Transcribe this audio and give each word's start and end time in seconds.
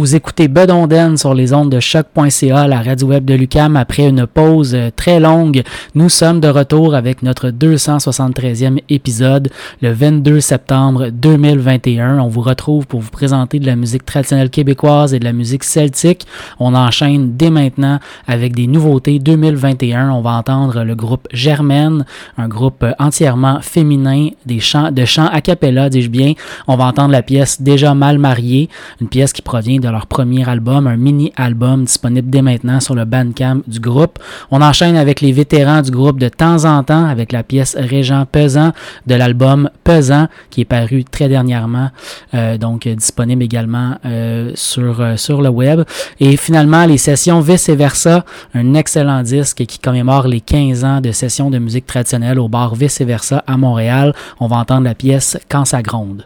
Vous 0.00 0.16
écoutez 0.16 0.48
Bedonden 0.48 1.18
sur 1.18 1.34
les 1.34 1.52
ondes 1.52 1.70
de 1.70 1.78
choc.ca, 1.78 2.66
la 2.66 2.80
radio 2.80 3.08
web 3.08 3.26
de 3.26 3.34
Lucam. 3.34 3.76
Après 3.76 4.08
une 4.08 4.26
pause 4.26 4.74
euh, 4.74 4.88
très 4.96 5.20
longue, 5.20 5.62
nous 5.94 6.08
sommes 6.08 6.40
de 6.40 6.48
retour 6.48 6.94
avec 6.94 7.22
notre 7.22 7.50
273e 7.50 8.78
épisode 8.88 9.50
le 9.82 9.92
22 9.92 10.40
septembre 10.40 11.10
2021. 11.10 12.18
On 12.18 12.28
vous 12.28 12.40
retrouve 12.40 12.86
pour 12.86 13.00
vous 13.00 13.10
présenter 13.10 13.58
de 13.58 13.66
la 13.66 13.76
musique 13.76 14.06
traditionnelle 14.06 14.48
québécoise 14.48 15.12
et 15.12 15.18
de 15.18 15.24
la 15.26 15.34
musique 15.34 15.64
celtique. 15.64 16.26
On 16.58 16.74
enchaîne 16.74 17.36
dès 17.36 17.50
maintenant 17.50 17.98
avec 18.26 18.54
des 18.54 18.68
nouveautés 18.68 19.18
2021. 19.18 20.12
On 20.12 20.22
va 20.22 20.30
entendre 20.30 20.82
le 20.82 20.94
groupe 20.94 21.28
Germaine, 21.30 22.06
un 22.38 22.48
groupe 22.48 22.86
entièrement 22.98 23.60
féminin, 23.60 24.30
des 24.46 24.60
chants, 24.60 24.92
de 24.92 25.04
chants 25.04 25.28
a 25.30 25.42
cappella, 25.42 25.90
dis-je 25.90 26.08
bien. 26.08 26.32
On 26.68 26.76
va 26.76 26.86
entendre 26.86 27.12
la 27.12 27.20
pièce 27.20 27.60
Déjà 27.60 27.92
mal 27.92 28.18
mariée, 28.18 28.70
une 29.02 29.08
pièce 29.08 29.34
qui 29.34 29.42
provient 29.42 29.78
de 29.78 29.89
leur 29.92 30.06
premier 30.06 30.48
album, 30.48 30.86
un 30.86 30.96
mini-album 30.96 31.84
disponible 31.84 32.30
dès 32.30 32.42
maintenant 32.42 32.80
sur 32.80 32.94
le 32.94 33.04
Bandcamp 33.04 33.60
du 33.66 33.80
groupe. 33.80 34.18
On 34.50 34.62
enchaîne 34.62 34.96
avec 34.96 35.20
les 35.20 35.32
vétérans 35.32 35.82
du 35.82 35.90
groupe 35.90 36.18
de 36.18 36.28
temps 36.28 36.64
en 36.64 36.82
temps 36.82 37.06
avec 37.06 37.32
la 37.32 37.42
pièce 37.42 37.76
Régent 37.78 38.26
Pesant 38.30 38.72
de 39.06 39.14
l'album 39.14 39.70
Pesant 39.84 40.28
qui 40.50 40.62
est 40.62 40.64
paru 40.64 41.04
très 41.04 41.28
dernièrement, 41.28 41.90
euh, 42.34 42.58
donc 42.58 42.86
disponible 42.88 43.42
également 43.42 43.96
euh, 44.04 44.52
sur, 44.54 45.00
euh, 45.00 45.16
sur 45.16 45.42
le 45.42 45.48
web. 45.48 45.82
Et 46.18 46.36
finalement, 46.36 46.86
les 46.86 46.98
sessions 46.98 47.40
Vice 47.40 47.68
et 47.68 47.76
Versa, 47.76 48.24
un 48.54 48.74
excellent 48.74 49.22
disque 49.22 49.64
qui 49.66 49.78
commémore 49.78 50.26
les 50.26 50.40
15 50.40 50.84
ans 50.84 51.00
de 51.00 51.12
sessions 51.12 51.50
de 51.50 51.58
musique 51.58 51.86
traditionnelle 51.86 52.38
au 52.38 52.48
bar 52.48 52.74
Vice 52.74 53.00
et 53.00 53.04
Versa 53.04 53.42
à 53.46 53.56
Montréal. 53.56 54.14
On 54.38 54.46
va 54.46 54.56
entendre 54.56 54.84
la 54.84 54.94
pièce 54.94 55.38
Quand 55.48 55.64
ça 55.64 55.82
gronde. 55.82 56.24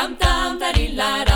jam 0.00 0.16
tarilla 0.60 1.29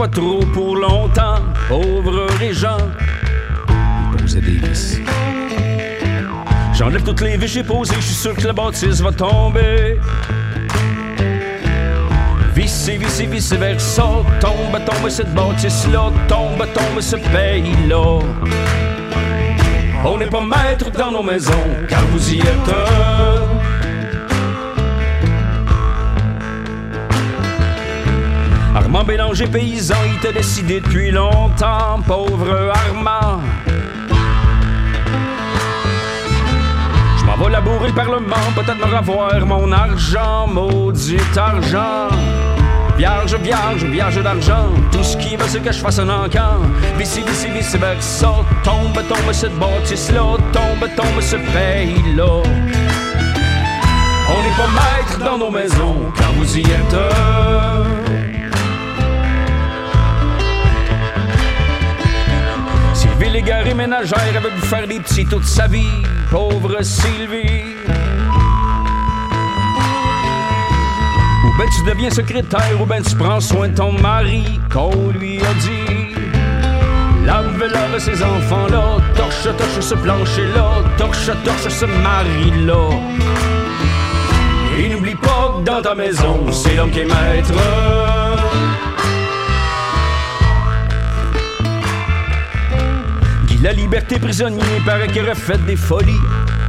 pas 0.00 0.08
trop 0.08 0.40
pour 0.54 0.76
longtemps. 0.76 1.40
Pauvre 1.68 2.26
Régent, 2.38 2.78
il 3.68 4.22
posait 4.22 4.40
des 4.40 4.52
vis. 4.52 4.98
J'enlève 6.72 7.02
toutes 7.02 7.20
les 7.20 7.36
vis 7.36 7.48
j'ai 7.48 7.62
posées, 7.62 7.96
je 7.96 8.06
suis 8.06 8.14
sûr 8.14 8.34
que 8.34 8.46
la 8.46 8.54
bâtisse 8.54 9.02
va 9.02 9.12
tomber. 9.12 10.00
Vissez, 12.54 12.96
vissez, 12.96 13.26
vice 13.26 13.52
versa, 13.52 14.08
tombe, 14.40 14.78
tombe 14.86 15.10
cette 15.10 15.34
bâtisse-là, 15.34 16.10
tombe, 16.28 16.64
tombe 16.72 17.00
ce 17.00 17.16
pays-là. 17.16 18.20
On 20.06 20.16
n'est 20.16 20.30
pas 20.30 20.40
maître 20.40 20.90
dans 20.92 21.10
nos 21.10 21.22
maisons, 21.22 21.66
car 21.90 22.00
vous 22.06 22.32
y 22.32 22.38
êtes 22.38 22.74
boulanger 28.90 29.46
paysan, 29.46 29.94
il 30.06 30.18
t'a 30.18 30.32
décidé 30.32 30.80
depuis 30.80 31.10
longtemps, 31.10 32.00
pauvre 32.06 32.72
Armand? 32.74 33.40
Je 37.18 37.24
m'en 37.24 37.36
vais 37.36 37.50
labourer 37.50 37.88
le 37.88 37.94
Parlement, 37.94 38.36
peut-être 38.54 38.78
me 38.78 38.96
revoir 38.96 39.46
mon 39.46 39.70
argent, 39.72 40.46
maudit 40.48 41.18
argent. 41.36 42.08
Vierge, 42.96 43.34
vierge, 43.36 43.84
vierge 43.84 44.22
d'argent, 44.22 44.68
tout 44.92 45.02
ce 45.02 45.16
qui 45.16 45.36
veut 45.36 45.46
c'est 45.48 45.62
que 45.62 45.72
je 45.72 45.78
fasse 45.78 45.98
un 46.00 46.08
encan. 46.10 46.58
Vici, 46.98 47.22
vici, 47.26 47.48
vici, 47.48 47.78
versa, 47.78 48.30
tombe, 48.62 49.02
tombe 49.08 49.32
cette 49.32 49.58
bâtisse-là, 49.58 50.36
tombe, 50.52 50.88
tombe 50.96 51.20
ce 51.20 51.36
pays-là. 51.36 52.42
On 54.28 54.42
n'est 54.42 54.56
pas 54.56 54.68
maître 54.74 55.18
dans 55.24 55.38
nos 55.38 55.50
maisons 55.50 55.96
quand 56.14 56.32
vous 56.36 56.58
y 56.58 56.60
êtes. 56.60 57.99
Sylvie 63.30 63.44
Légaré 63.44 63.74
ménagère 63.74 64.36
avait 64.36 64.50
pu 64.50 64.66
faire 64.66 64.86
des 64.88 64.98
petits 64.98 65.24
toute 65.24 65.44
sa 65.44 65.68
vie, 65.68 66.02
pauvre 66.30 66.82
Sylvie. 66.82 67.76
Ou 71.44 71.58
ben 71.58 71.66
tu 71.76 71.84
deviens 71.88 72.10
secrétaire, 72.10 72.80
ou 72.80 72.86
ben 72.86 73.02
tu 73.02 73.14
prends 73.14 73.40
soin 73.40 73.68
de 73.68 73.74
ton 73.74 73.92
mari, 73.92 74.60
qu'on 74.72 75.10
lui 75.10 75.38
a 75.38 75.54
dit. 75.54 76.14
Lave, 77.24 77.62
lave 77.72 77.98
ces 77.98 78.20
enfants-là, 78.22 78.96
torche, 79.14 79.44
torche 79.44 79.80
ce 79.80 79.94
plancher-là, 79.94 80.82
torche, 80.98 81.30
torche 81.44 81.68
ce 81.68 81.84
mari-là. 81.84 82.90
Et 84.78 84.88
n'oublie 84.88 85.14
pas 85.14 85.54
que 85.56 85.64
dans 85.64 85.82
ta 85.82 85.94
maison, 85.94 86.50
c'est 86.50 86.74
l'homme 86.74 86.90
qui 86.90 87.00
est 87.00 87.04
maître. 87.04 88.19
La 93.62 93.72
liberté 93.72 94.18
prisonnier, 94.18 94.62
paraît 94.84 95.08
qu'il 95.08 95.22
aurait 95.22 95.34
fait 95.34 95.62
des 95.66 95.76
folies, 95.76 96.12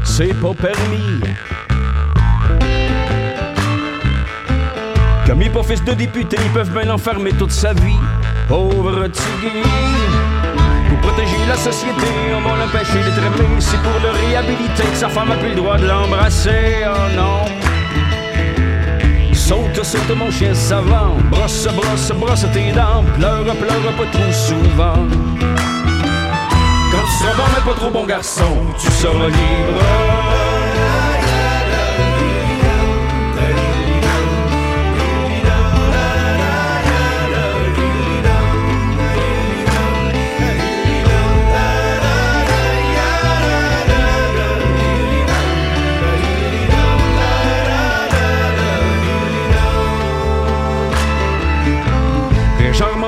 c'est 0.03 0.33
pas 0.33 0.53
permis. 0.53 1.21
Comme 5.25 5.41
il 5.41 5.51
pas 5.51 5.63
fils 5.63 5.83
de 5.83 5.93
député, 5.93 6.37
ils 6.43 6.51
peuvent 6.51 6.71
bien 6.71 6.85
l'enfermer 6.85 7.31
toute 7.31 7.51
sa 7.51 7.73
vie. 7.73 7.99
Pauvre 8.47 9.07
Tigui. 9.07 9.63
Pour 10.89 10.99
protéger 10.99 11.37
la 11.47 11.55
société, 11.55 12.07
on 12.35 12.41
va 12.41 12.57
l'empêcher 12.57 12.99
d'être 12.99 13.17
aimé. 13.17 13.55
C'est 13.59 13.81
pour 13.81 13.97
le 14.03 14.09
réhabiliter 14.09 14.83
que 14.83 14.97
sa 14.97 15.07
femme 15.07 15.31
a 15.31 15.35
plus 15.35 15.49
le 15.49 15.55
droit 15.55 15.77
de 15.77 15.87
l'embrasser. 15.87 16.83
Oh 16.85 17.15
non. 17.15 17.45
Saute, 19.33 19.83
saute 19.83 20.17
mon 20.17 20.29
chien 20.31 20.53
savant, 20.53 21.15
brosse, 21.29 21.67
brosse, 21.73 22.11
brosse 22.11 22.45
tes 22.53 22.71
dents, 22.71 23.03
pleure, 23.17 23.43
pleure 23.43 23.93
pas 23.97 24.05
trop 24.11 24.31
souvent. 24.31 25.07
Seras 27.21 27.35
bon 27.35 27.43
mais 27.53 27.71
pas 27.71 27.79
trop 27.79 27.91
bon 27.91 28.05
garçon, 28.05 28.57
tu 28.79 28.91
seras 28.91 29.27
libre. 29.27 30.21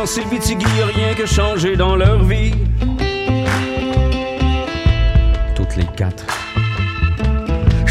Sylvie 0.05 0.39
Tigui, 0.39 0.65
rien 0.95 1.13
que 1.13 1.25
changé 1.25 1.75
dans 1.77 1.95
leur 1.95 2.21
vie. 2.23 2.53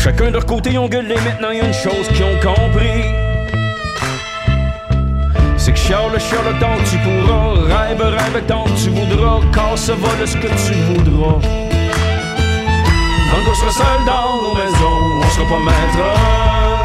Chacun 0.02 0.26
de 0.26 0.32
leur 0.32 0.46
côté, 0.46 0.76
ont 0.78 0.88
gueulé. 0.88 1.14
Maintenant, 1.24 1.50
il 1.52 1.58
y 1.58 1.60
a 1.60 1.64
une 1.64 1.72
chose 1.72 2.08
qu'ils 2.08 2.24
ont 2.24 2.40
compris. 2.42 3.04
C'est 5.56 5.70
que 5.70 5.78
Charles, 5.78 6.18
Charles, 6.18 6.58
tant 6.58 6.76
que 6.76 6.90
tu 6.90 6.98
pourras. 6.98 7.52
Rêve, 7.72 8.02
rêve, 8.02 8.42
tant 8.48 8.64
que 8.64 8.82
tu 8.82 8.90
voudras. 8.90 9.38
Casse, 9.52 9.90
vole 9.90 10.26
ce 10.26 10.36
que 10.38 10.48
tu 10.48 10.74
voudras. 10.88 11.38
Tant 13.30 13.44
qu'on 13.46 13.54
sera 13.54 13.70
seul 13.70 14.04
dans 14.04 14.42
nos 14.42 14.54
maisons, 14.56 15.20
on 15.20 15.30
sera 15.30 15.48
pas 15.48 15.64
maître. 15.66 16.81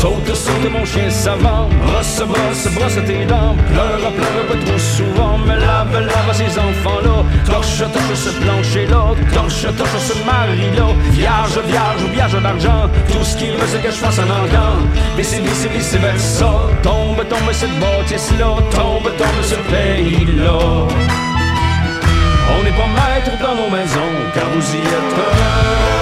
Saute, 0.00 0.32
saute 0.32 0.70
mon 0.70 0.84
chien 0.84 1.10
savant, 1.10 1.68
brosse, 1.82 2.22
brosse, 2.22 2.72
brosse 2.72 3.04
tes 3.04 3.24
dents, 3.24 3.56
pleure, 3.72 4.12
pleure 4.12 4.46
pas 4.46 4.64
trop 4.64 4.78
souvent, 4.78 5.36
mais 5.44 5.56
lave, 5.56 5.92
lave 5.92 6.34
ces 6.34 6.56
enfants-là, 6.56 7.24
torche, 7.44 7.78
torche 7.78 8.14
ce 8.14 8.30
plancher-là, 8.40 9.02
torche, 9.34 9.66
torche 9.76 9.98
ce 9.98 10.14
mari-là, 10.24 10.86
vierge, 11.10 11.58
vierge, 11.66 12.04
vierge 12.12 12.40
d'argent, 12.40 12.88
tout 13.10 13.24
ce 13.24 13.36
qu'il 13.38 13.50
veut 13.50 13.66
c'est 13.66 13.82
que 13.82 13.90
je 13.90 13.96
fasse 13.96 14.20
un 14.20 14.30
encan, 14.30 14.86
vice, 15.16 15.34
vice, 15.34 15.66
vice 15.74 15.96
versa, 15.96 16.52
tombe, 16.84 17.26
tombe 17.28 17.52
cette 17.52 17.76
bâtisse-là, 17.80 18.54
tombe, 18.70 19.10
tombe 19.18 19.42
ce 19.42 19.56
pays-là. 19.56 20.60
On 22.54 22.62
n'est 22.62 22.70
pas 22.70 22.90
maître 22.98 23.36
dans 23.42 23.56
nos 23.56 23.68
maisons, 23.68 24.14
car 24.32 24.44
vous 24.54 24.76
y 24.76 24.78
êtes. 24.78 25.97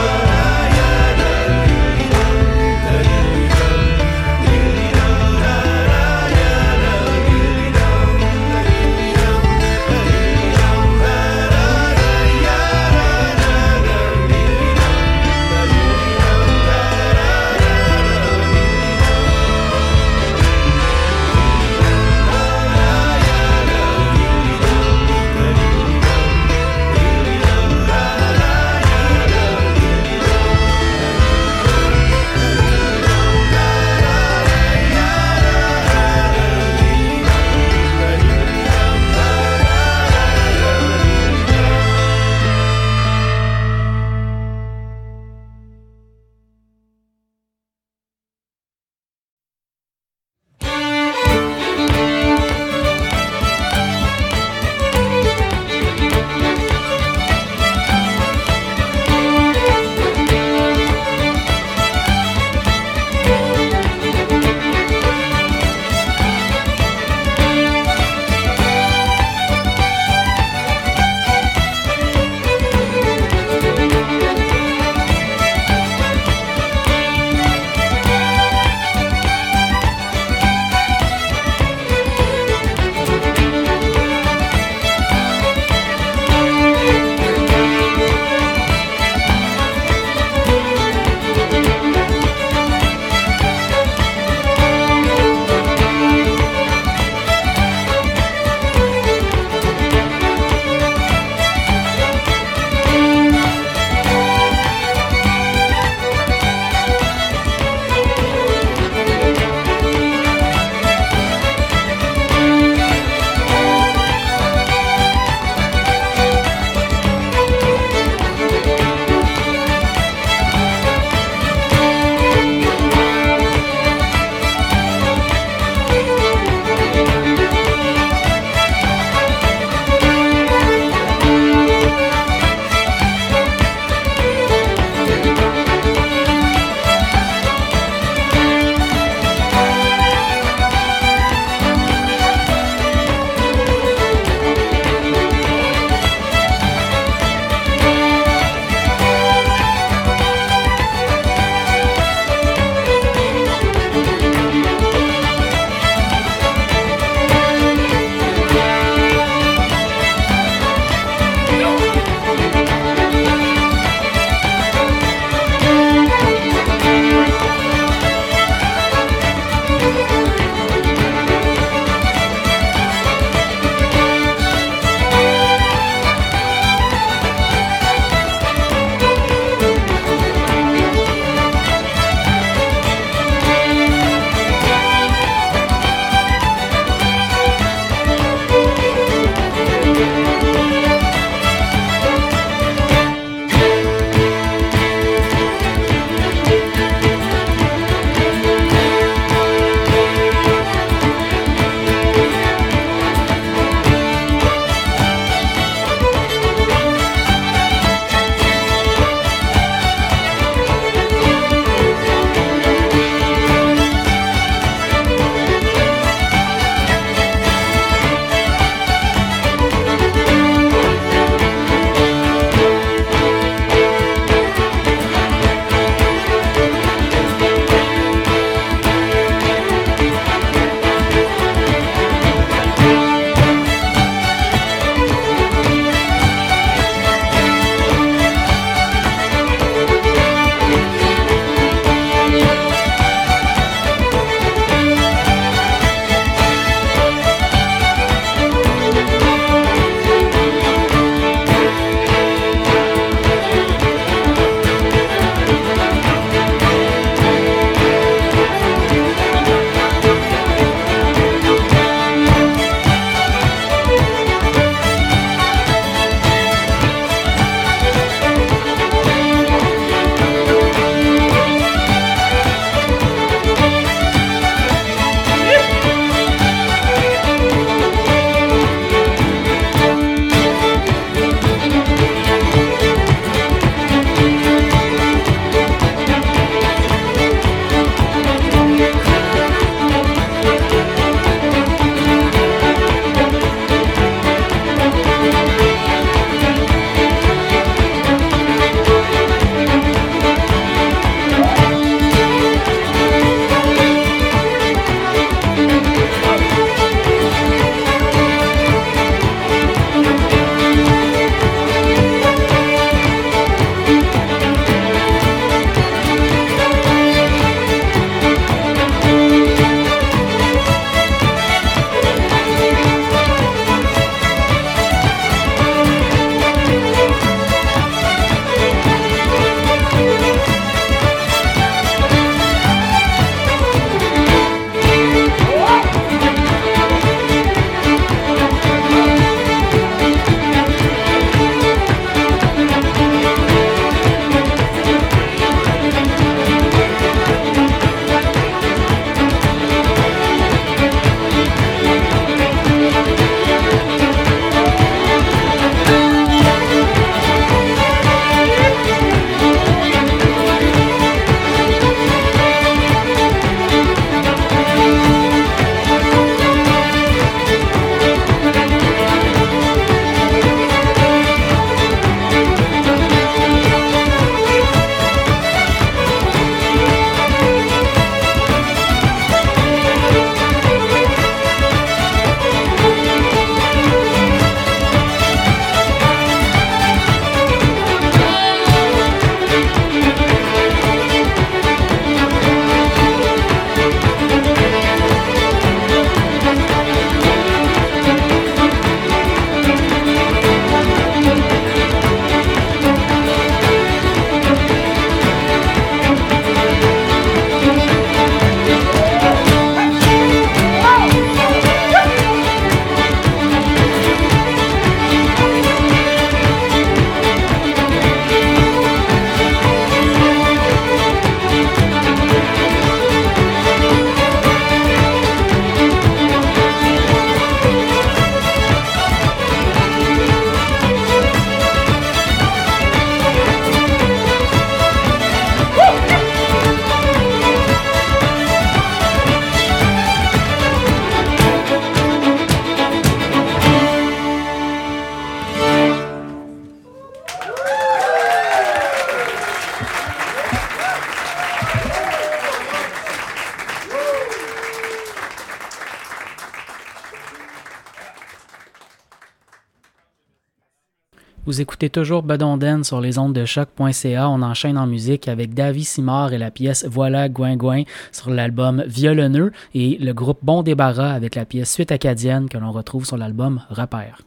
Vous 461.56 461.62
écoutez 461.62 461.88
toujours 461.88 462.22
Bedonden 462.22 462.84
sur 462.84 463.00
les 463.00 463.18
ondes 463.18 463.32
de 463.32 463.46
choc.ca. 463.46 464.28
On 464.28 464.42
enchaîne 464.42 464.76
en 464.76 464.86
musique 464.86 465.26
avec 465.26 465.54
Davy 465.54 465.84
Simard 465.84 466.34
et 466.34 466.38
la 466.38 466.50
pièce 466.50 466.84
Voilà 466.86 467.30
Gouin 467.30 467.56
Gouin 467.56 467.84
sur 468.12 468.28
l'album 468.28 468.84
Violonneux 468.86 469.52
et 469.74 469.96
le 469.98 470.12
groupe 470.12 470.40
Bon 470.42 470.62
Débarras 470.62 471.12
avec 471.12 471.34
la 471.34 471.46
pièce 471.46 471.72
Suite 471.72 471.92
acadienne 471.92 472.50
que 472.50 472.58
l'on 472.58 472.72
retrouve 472.72 473.06
sur 473.06 473.16
l'album 473.16 473.62
Repère. 473.70 474.20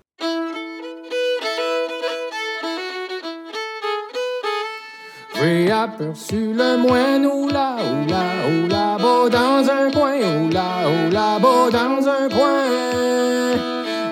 Le 5.40 6.78
moine 6.78 7.28
oula, 7.28 7.78
oula, 7.94 8.24
oula, 8.50 8.98
dans 9.30 9.70
un 9.70 9.92
coin, 9.92 10.18
oula, 10.18 10.90
oula, 10.90 11.38
dans 11.40 12.08
un 12.10 12.28
coin. 12.28 13.69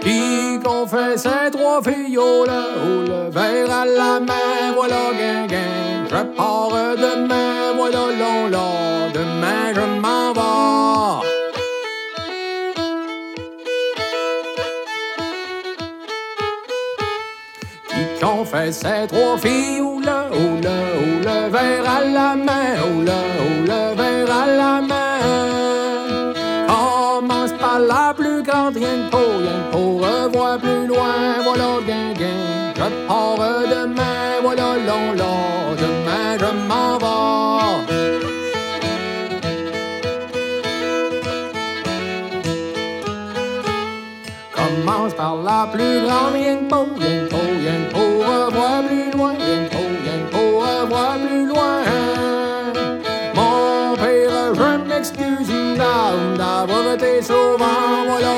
Qui 0.07 0.57
confessait 0.63 1.51
trois 1.51 1.81
filles, 1.83 2.17
oh 2.17 2.45
là, 2.47 2.63
oh 2.81 3.01
le 3.05 3.29
verre 3.29 3.69
à 3.69 3.85
la 3.85 4.21
main, 4.21 4.71
voilà 4.73 5.11
guin, 5.19 6.05
Je 6.09 6.23
pars 6.37 6.69
demain, 6.95 7.73
voilà 7.75 8.05
long, 8.21 8.47
long, 8.49 9.11
demain 9.13 9.73
je 9.75 9.81
m'en 10.01 10.31
vais. 10.31 11.27
Qui 17.89 18.25
confessait 18.25 19.07
trois 19.07 19.37
filles, 19.37 19.81
oh 19.81 19.99
là, 19.99 20.29
oh 20.31 20.61
là, 20.63 20.77
oh 21.01 21.19
le 21.27 21.49
verre 21.51 21.89
à 21.89 22.05
la 22.05 22.35
main, 22.37 22.77
oh 22.81 23.01
le 23.01 23.36
Plus 45.65 46.01
grande, 46.05 46.33
rien 46.33 46.57
pour, 46.69 46.87
rien 46.99 47.25
pour, 47.29 47.39
rien 47.39 47.81
pour 47.91 48.19
revoir 48.23 48.83
plus 48.83 49.11
loin, 49.11 49.33
rien 49.33 49.67
pour, 49.71 49.89
rien 50.05 50.21
pour 50.31 50.61
revoir 50.61 51.17
plus 51.17 51.47
loin. 51.47 51.81
Mon 53.33 53.95
père, 53.95 54.53
je 54.53 54.87
m'excuse 54.87 55.49
d'avoir 56.37 56.93
été 56.93 57.23
souvent, 57.23 58.05
voilà. 58.07 58.33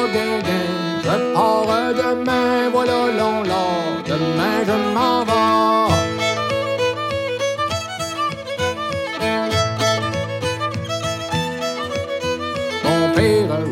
Je 1.03 1.33
pars 1.33 1.93
demain, 1.93 2.69
voilà 2.71 3.07
long, 3.07 3.43
long, 3.43 4.01
demain 4.07 4.63
je 4.65 4.93
m'en 4.93 5.25
vais. 5.25 5.88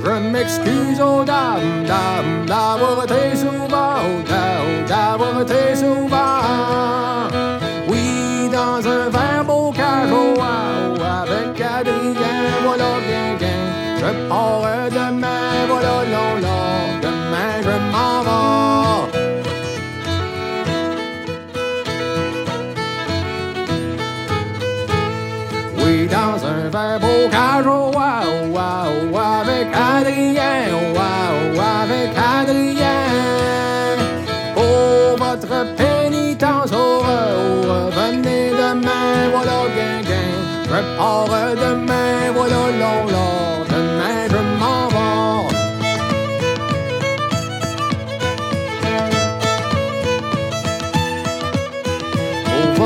Je 0.07 0.13
m'excuse 0.19 1.01
aux 1.01 1.23
dames, 1.25 1.83
dames, 1.85 2.45
d'avoir 2.45 3.03
été 3.03 3.35
souvent, 3.35 3.95
oh, 4.05 4.21
da- 4.25 4.61
oh, 4.63 4.87
d'avoir 4.87 5.41
été 5.41 5.75
souvent. 5.75 7.27
Oui, 7.89 8.49
dans 8.49 8.79
un 8.87 9.09
verre 9.09 9.43
beau 9.45 9.73
oh, 9.77 11.01
avec 11.23 11.57
voilà 12.63 12.91
bien. 13.07 13.47
Je 13.99 14.29
pars 14.29 14.76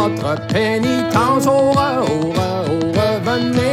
votre 0.10 0.48
pénitence, 0.48 1.46
oh, 1.48 1.74
oh, 1.76 2.34
oh, 2.36 2.92
revenez 2.94 3.71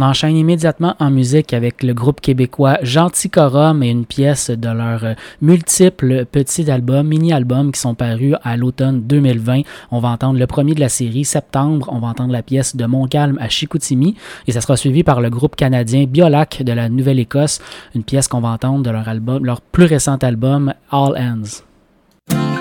On 0.00 0.02
enchaîne 0.02 0.34
immédiatement 0.34 0.96
en 0.98 1.10
musique 1.10 1.52
avec 1.52 1.82
le 1.82 1.92
groupe 1.92 2.22
québécois 2.22 2.78
Gentil 2.80 3.28
Corum 3.28 3.82
et 3.82 3.90
une 3.90 4.06
pièce 4.06 4.48
de 4.48 4.70
leurs 4.70 5.14
multiples 5.42 6.24
petits 6.24 6.70
albums, 6.70 7.06
mini-albums 7.06 7.70
qui 7.70 7.80
sont 7.80 7.94
parus 7.94 8.34
à 8.42 8.56
l'automne 8.56 9.02
2020. 9.02 9.60
On 9.90 9.98
va 9.98 10.08
entendre 10.08 10.38
le 10.38 10.46
premier 10.46 10.74
de 10.74 10.80
la 10.80 10.88
série, 10.88 11.26
Septembre. 11.26 11.90
On 11.92 11.98
va 11.98 12.06
entendre 12.06 12.32
la 12.32 12.42
pièce 12.42 12.76
de 12.76 12.86
Montcalm 12.86 13.36
à 13.42 13.50
Chicoutimi 13.50 14.14
et 14.46 14.52
ça 14.52 14.62
sera 14.62 14.78
suivi 14.78 15.02
par 15.02 15.20
le 15.20 15.28
groupe 15.28 15.54
canadien 15.54 16.04
Biolac 16.04 16.62
de 16.62 16.72
la 16.72 16.88
Nouvelle-Écosse, 16.88 17.60
une 17.94 18.02
pièce 18.02 18.26
qu'on 18.26 18.40
va 18.40 18.48
entendre 18.48 18.82
de 18.82 18.88
leur 18.88 19.06
album, 19.06 19.44
leur 19.44 19.60
plus 19.60 19.84
récent 19.84 20.16
album 20.16 20.72
All 20.90 21.14
Ends. 21.18 22.59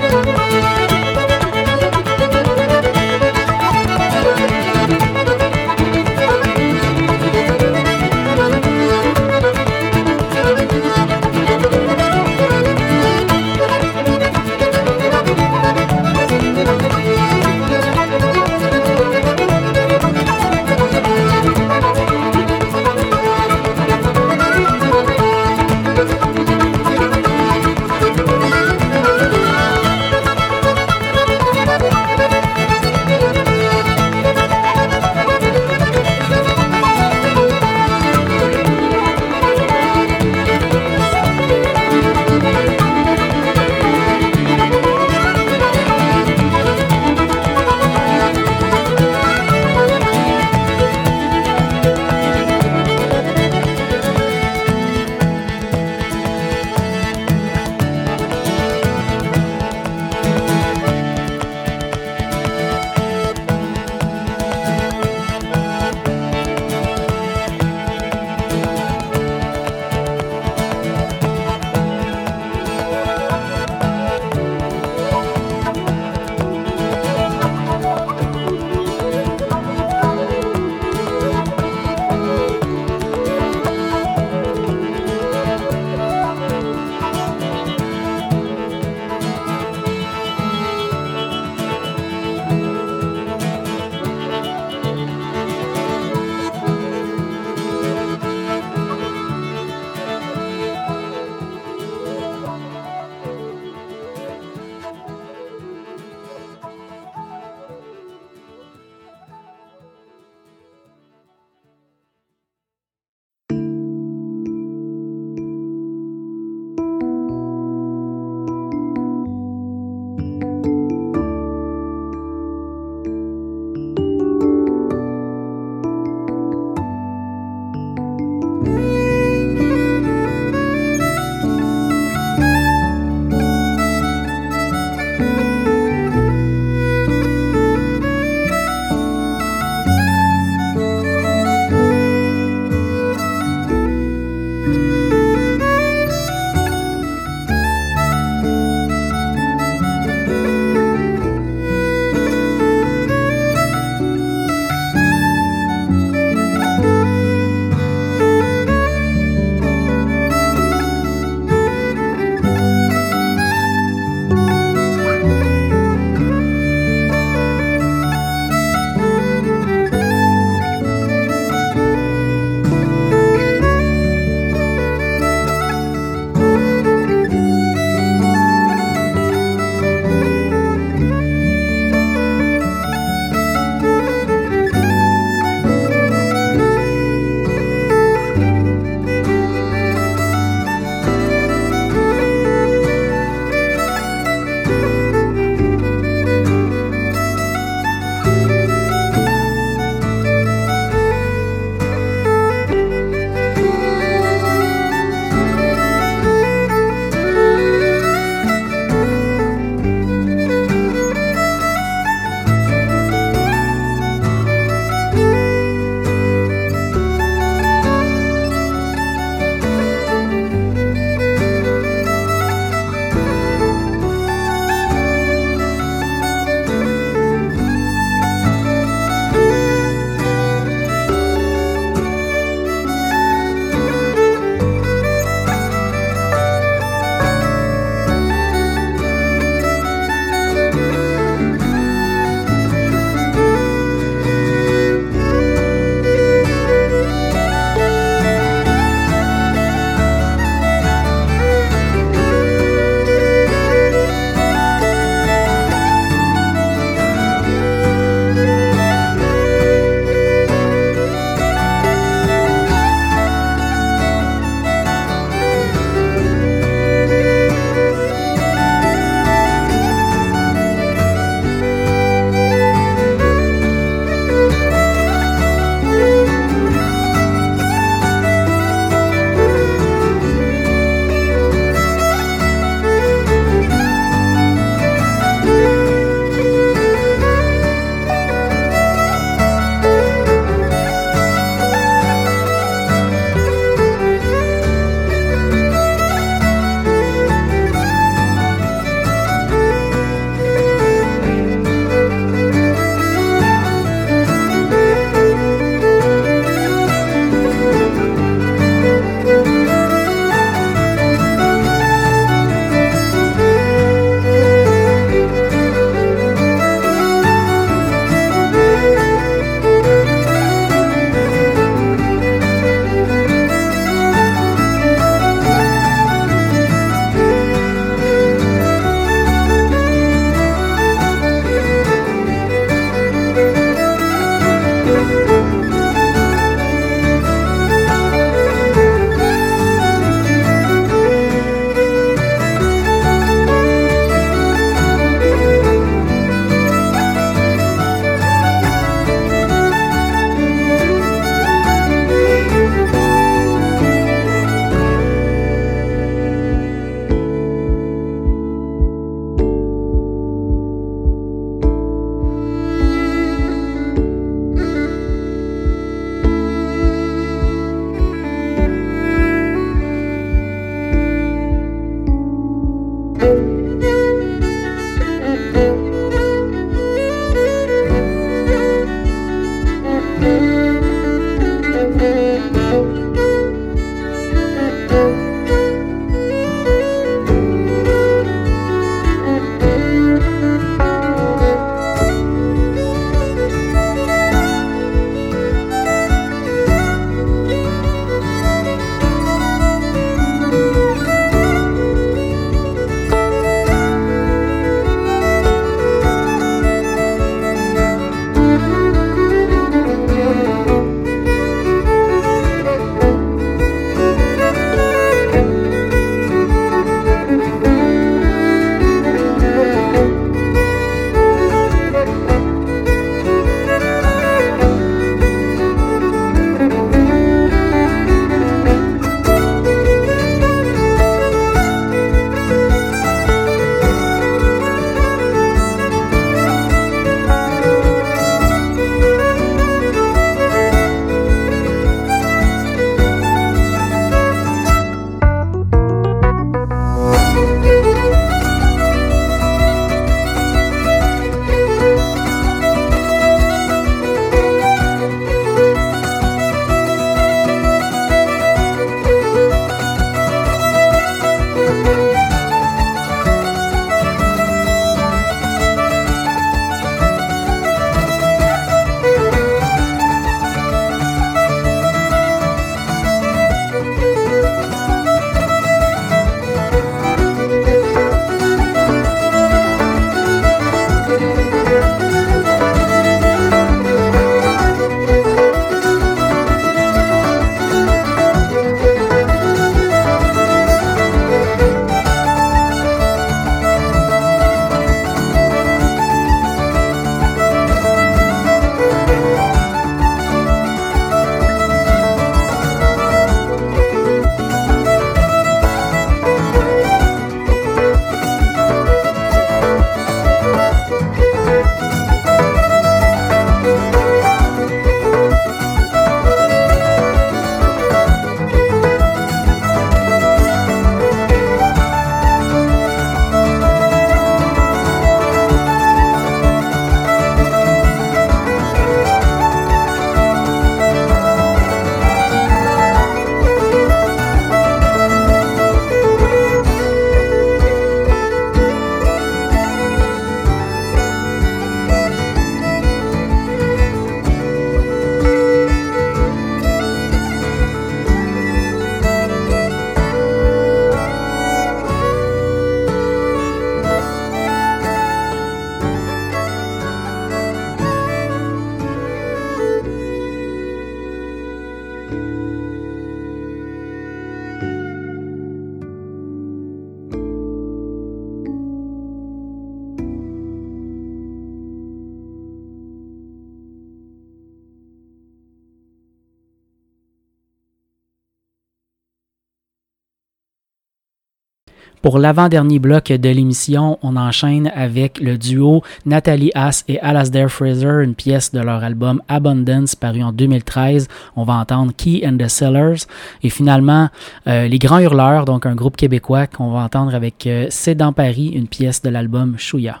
Pour 582.02 582.18
l'avant-dernier 582.18 582.78
bloc 582.78 583.12
de 583.12 583.28
l'émission, 583.28 583.98
on 584.02 584.16
enchaîne 584.16 584.70
avec 584.74 585.20
le 585.20 585.36
duo 585.36 585.82
Nathalie 586.06 586.52
Haas 586.54 586.84
et 586.88 587.00
Alasdair 587.00 587.50
Fraser, 587.50 588.02
une 588.02 588.14
pièce 588.14 588.52
de 588.52 588.60
leur 588.60 588.84
album 588.84 589.20
Abundance 589.28 589.94
paru 589.94 590.22
en 590.22 590.32
2013. 590.32 591.08
On 591.36 591.44
va 591.44 591.54
entendre 591.54 591.92
Key 591.96 592.22
and 592.26 592.36
the 592.38 592.48
Sellers. 592.48 593.06
Et 593.42 593.50
finalement, 593.50 594.08
euh, 594.46 594.68
Les 594.68 594.78
Grands 594.78 595.00
Hurleurs, 595.00 595.44
donc 595.44 595.66
un 595.66 595.74
groupe 595.74 595.96
québécois 595.96 596.46
qu'on 596.46 596.70
va 596.70 596.80
entendre 596.80 597.14
avec 597.14 597.46
euh, 597.46 597.66
C'est 597.70 597.94
dans 597.94 598.12
Paris, 598.12 598.52
une 598.54 598.68
pièce 598.68 599.02
de 599.02 599.08
l'album 599.08 599.56
Chouya. 599.58 600.00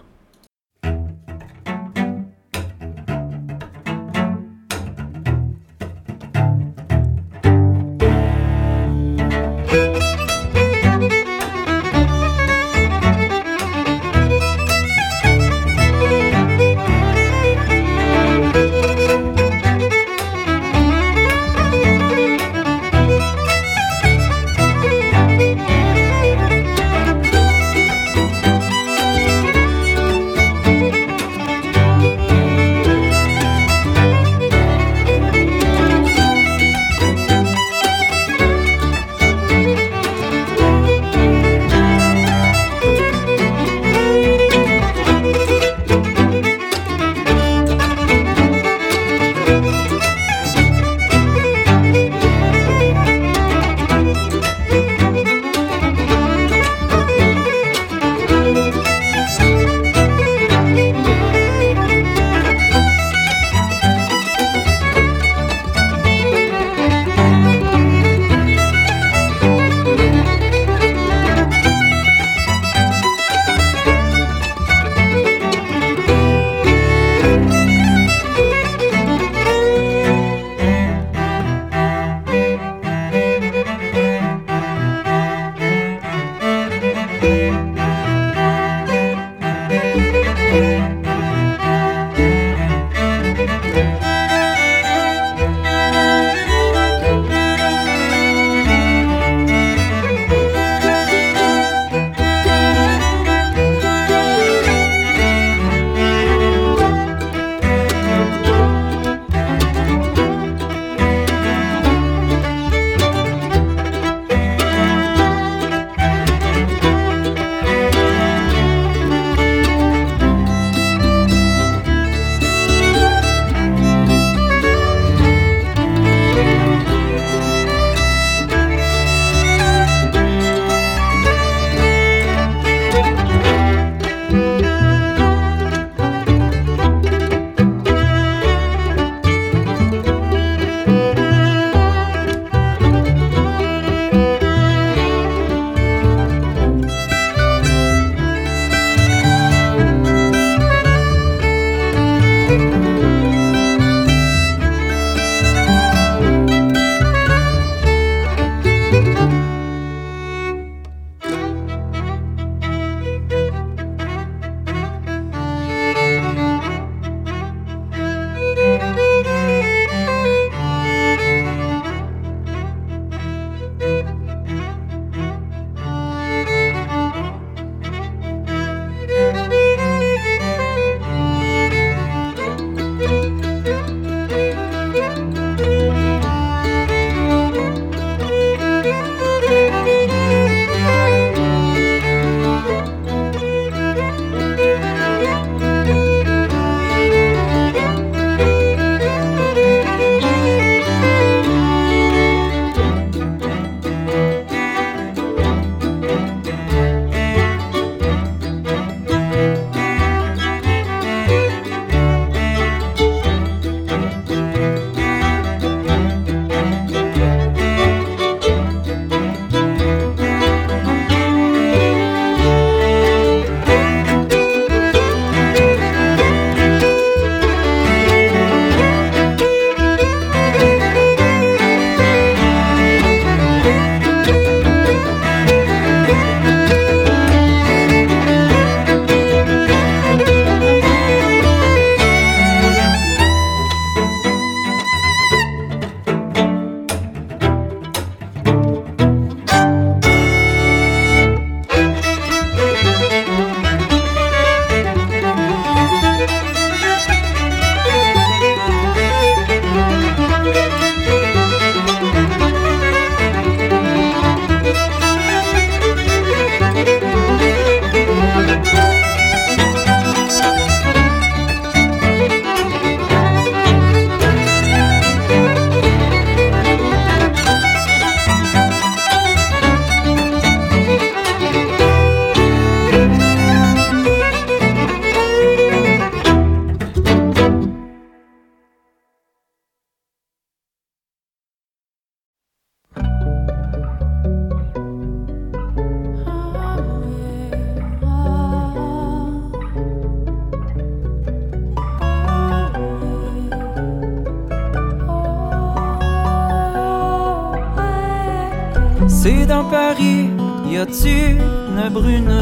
Paris, 309.70 310.30
y 310.70 310.78
a-tu 310.78 311.36
une 311.36 311.88
brune? 311.90 312.32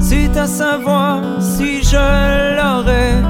C'est 0.00 0.36
à 0.36 0.46
savoir 0.46 1.20
si 1.40 1.82
je 1.82 2.56
l'aurais. 2.56 3.22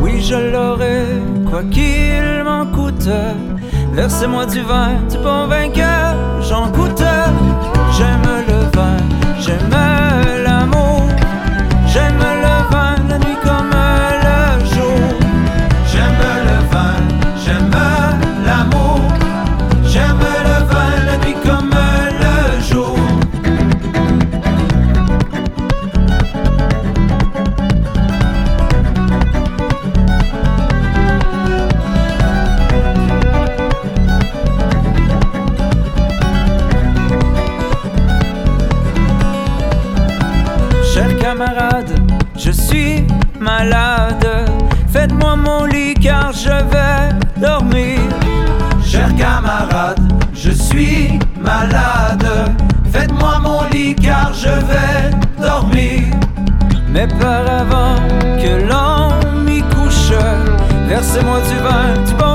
Oui, 0.00 0.22
je 0.22 0.52
l'aurais, 0.52 1.06
quoi 1.50 1.62
qu'il 1.64 2.44
m'en 2.44 2.66
coûte. 2.66 3.08
Versez-moi 3.92 4.46
du 4.46 4.62
vin, 4.62 4.94
du 5.10 5.18
bon 5.18 5.46
vainqueur, 5.46 6.14
j'en 6.42 6.68
goûte. 6.70 7.02
Faites-moi 45.30 45.60
mon 45.60 45.64
lit 45.64 45.94
car 45.94 46.32
je 46.32 46.48
vais 46.48 47.40
dormir. 47.40 48.00
Cher 48.84 49.14
camarade, 49.14 50.00
je 50.34 50.50
suis 50.50 51.20
malade. 51.40 52.26
Faites-moi 52.90 53.38
mon 53.40 53.62
lit 53.70 53.94
car 53.94 54.32
je 54.34 54.48
vais 54.48 55.10
dormir. 55.40 56.02
Mais 56.88 57.06
par 57.06 57.48
avant 57.48 57.94
que 58.42 58.52
l'on 58.68 59.42
m'y 59.44 59.62
couche, 59.62 60.12
versez-moi 60.88 61.38
du 61.48 61.56
vin, 61.62 62.02
du 62.04 62.14
bon 62.14 62.29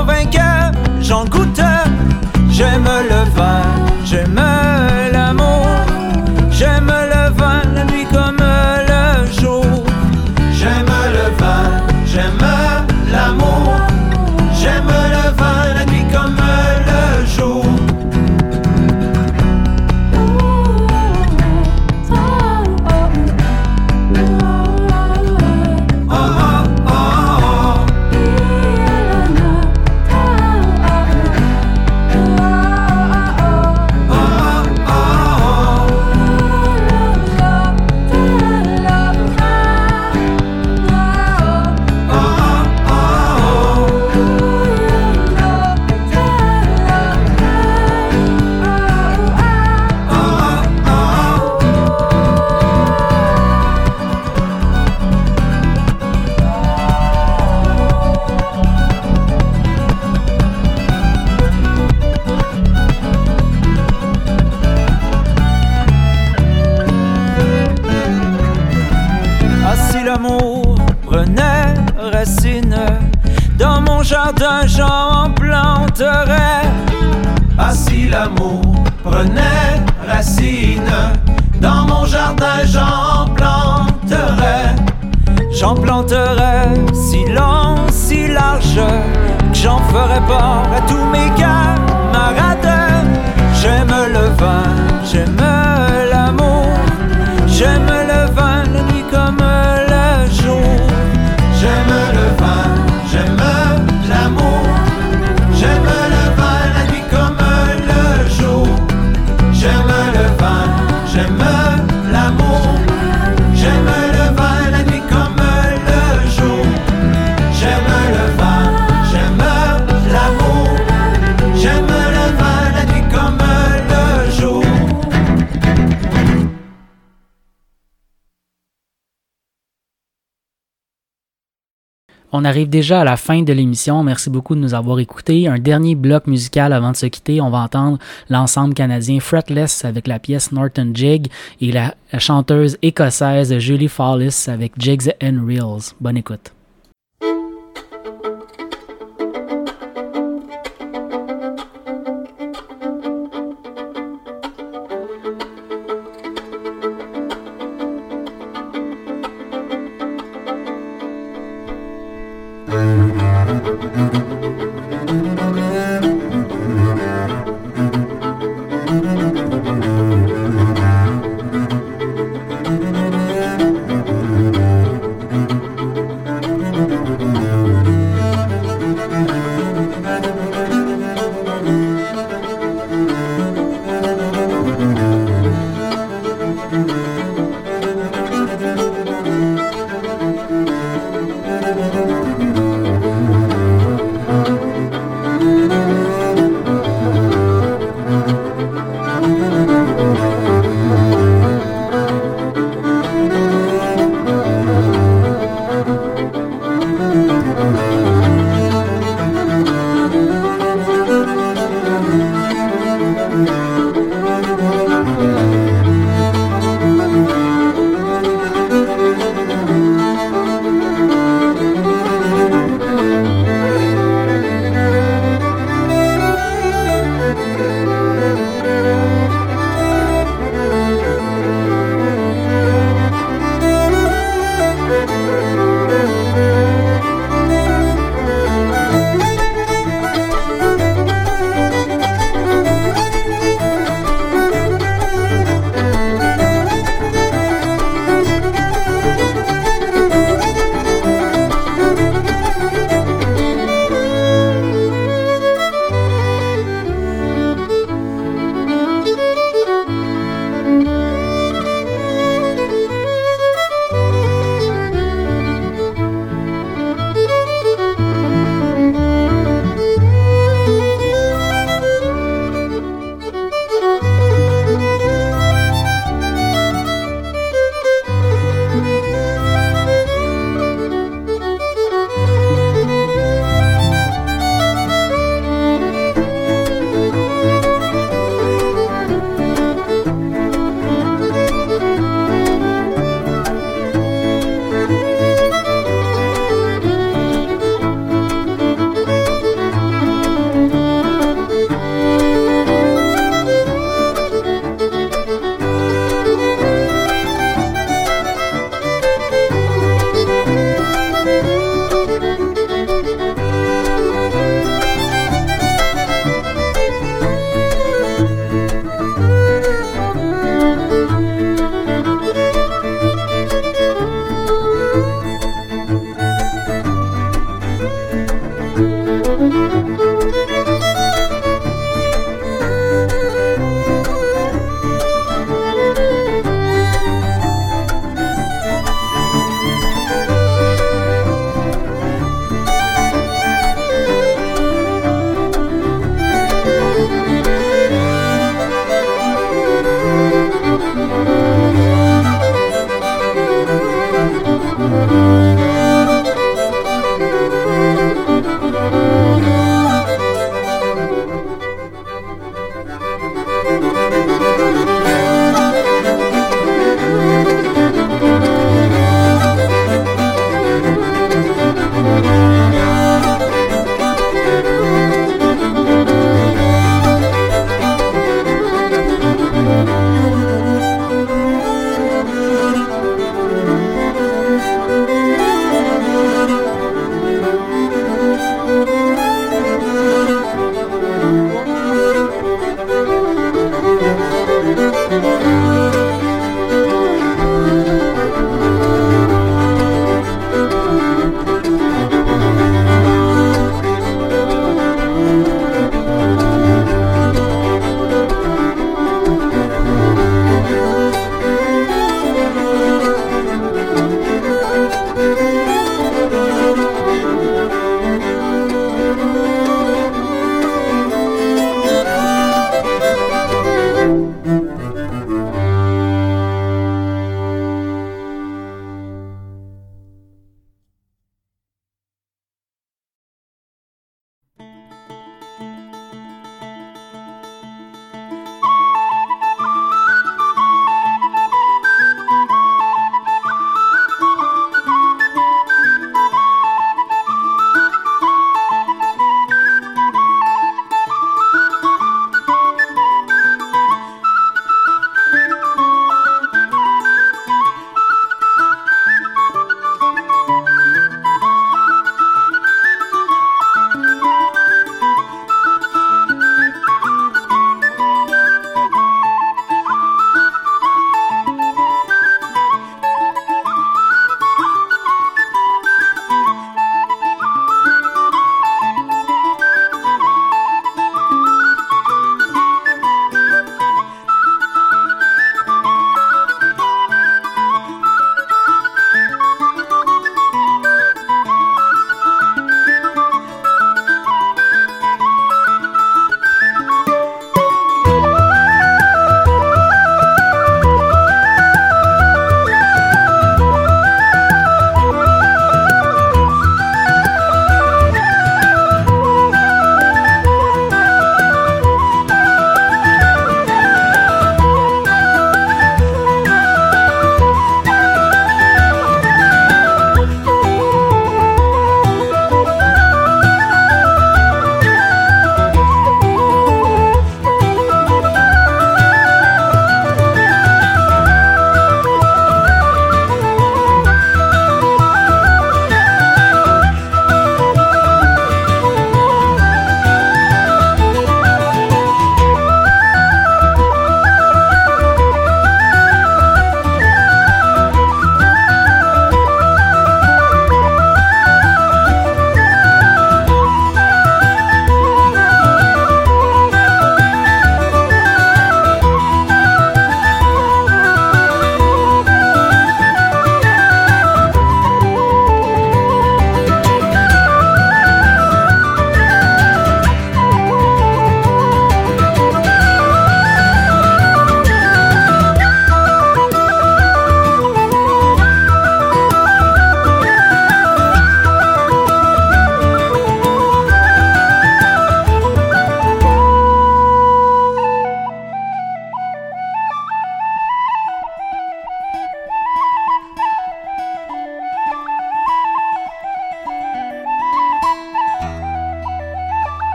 On 132.38 132.44
arrive 132.44 132.68
déjà 132.68 133.00
à 133.00 133.04
la 133.04 133.16
fin 133.16 133.40
de 133.40 133.52
l'émission. 133.54 134.04
Merci 134.04 134.28
beaucoup 134.28 134.54
de 134.54 134.60
nous 134.60 134.74
avoir 134.74 134.98
écoutés. 134.98 135.48
Un 135.48 135.58
dernier 135.58 135.94
bloc 135.94 136.26
musical 136.26 136.74
avant 136.74 136.90
de 136.90 136.96
se 136.96 137.06
quitter. 137.06 137.40
On 137.40 137.48
va 137.48 137.60
entendre 137.60 137.96
l'ensemble 138.28 138.74
canadien 138.74 139.20
Fretless 139.20 139.86
avec 139.86 140.06
la 140.06 140.18
pièce 140.18 140.52
Norton 140.52 140.90
Jig 140.92 141.28
et 141.62 141.72
la, 141.72 141.94
chanteuse 142.18 142.76
écossaise 142.82 143.56
Julie 143.58 143.88
Fallis 143.88 144.48
avec 144.48 144.74
Jigs 144.78 145.14
and 145.22 145.46
Reels. 145.46 145.94
Bonne 145.98 146.18
écoute. 146.18 146.55